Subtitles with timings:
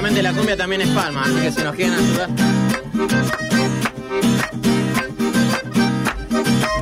[0.00, 2.30] Colombia también es palma, así que si nos quieren ayudar.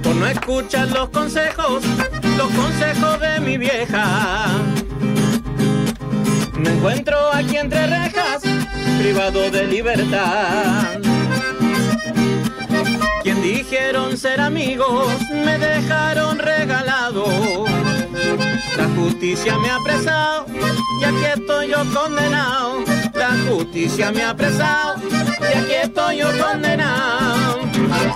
[0.02, 1.82] Por no escuchar los consejos,
[2.36, 4.48] los consejos de mi vieja.
[6.58, 8.42] Me encuentro aquí entre rejas,
[9.00, 11.00] privado de libertad.
[13.24, 17.67] Quien dijeron ser amigos, me dejaron regalado.
[19.18, 20.46] Justicia me ha apresado
[21.00, 22.84] y aquí estoy yo condenado.
[23.14, 27.58] La justicia me ha apresado y aquí estoy yo condenado.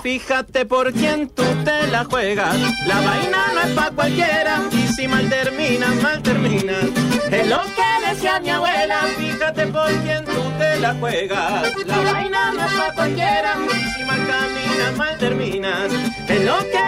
[0.01, 2.55] Fíjate por quién tú te la juegas.
[2.87, 6.85] La vaina no es pa' cualquiera y si mal terminas, mal terminas.
[7.29, 9.01] Es lo que decía mi abuela.
[9.17, 11.85] Fíjate por quién tú te la juegas.
[11.85, 15.91] La vaina no es pa' cualquiera y si mal caminas, mal terminas.
[16.29, 16.82] Es lo que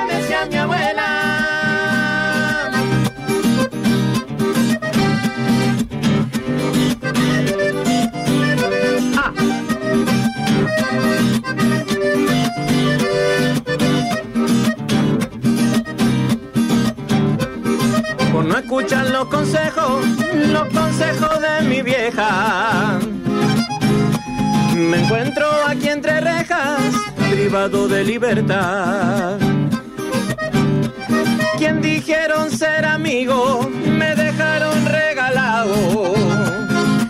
[18.65, 22.97] Escuchar los consejos, los consejos de mi vieja.
[24.75, 26.81] Me encuentro aquí entre rejas,
[27.29, 29.37] privado de libertad.
[31.59, 36.15] Quien dijeron ser amigo, me dejaron regalado.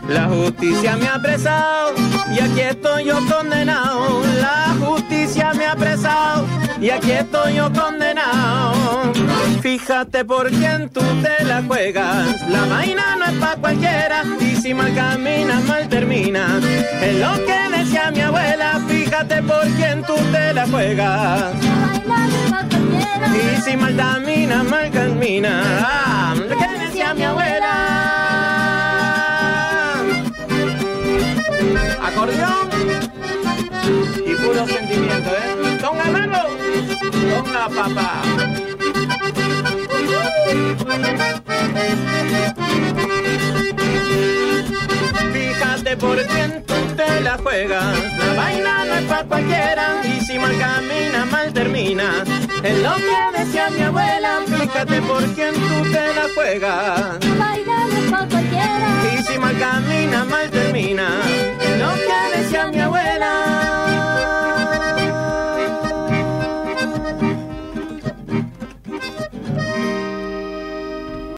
[0.10, 1.94] La justicia me ha apresado
[2.36, 4.24] y aquí estoy yo condenado.
[4.42, 6.46] La justicia me ha apresado
[6.82, 9.14] y aquí estoy yo condenado.
[9.86, 12.50] Fíjate por quién tú te la juegas.
[12.50, 16.64] La vaina no es pa' cualquiera y si mal caminas, mal terminas.
[17.04, 18.82] Es lo que decía mi abuela.
[18.88, 21.54] Fíjate por quién tú te la juegas.
[23.30, 25.64] Y si mal caminas, mal caminas.
[25.64, 27.72] Ah, que decía mi abuela.
[32.08, 32.70] acordeón
[34.26, 35.78] y puro sentimiento, ¿eh?
[35.80, 36.40] ¡Tonga mano!
[37.12, 38.22] ¡Tonga papá!
[45.96, 48.18] Fíjate por quién tú te la juegas.
[48.18, 50.02] La vaina no es para cualquiera.
[50.04, 52.24] Y si mal camina, mal termina.
[52.64, 54.40] Es lo que decía mi abuela.
[54.46, 57.35] Fíjate por quién tú te la juegas.